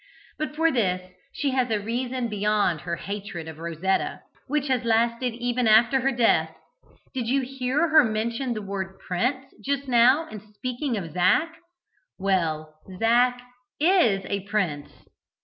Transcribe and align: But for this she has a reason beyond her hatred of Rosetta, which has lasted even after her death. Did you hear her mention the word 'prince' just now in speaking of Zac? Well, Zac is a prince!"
But 0.39 0.55
for 0.55 0.71
this 0.71 1.11
she 1.31 1.51
has 1.51 1.69
a 1.69 1.79
reason 1.79 2.27
beyond 2.27 2.81
her 2.81 2.95
hatred 2.95 3.47
of 3.47 3.59
Rosetta, 3.59 4.21
which 4.47 4.67
has 4.67 4.83
lasted 4.83 5.35
even 5.35 5.67
after 5.67 5.99
her 6.01 6.11
death. 6.11 6.55
Did 7.13 7.27
you 7.27 7.41
hear 7.43 7.89
her 7.89 8.03
mention 8.03 8.55
the 8.55 8.63
word 8.63 8.97
'prince' 8.97 9.53
just 9.63 9.87
now 9.87 10.27
in 10.27 10.39
speaking 10.55 10.97
of 10.97 11.13
Zac? 11.13 11.53
Well, 12.17 12.79
Zac 12.99 13.43
is 13.79 14.25
a 14.25 14.39
prince!" 14.47 14.89